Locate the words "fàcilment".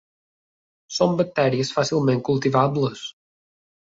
1.75-2.25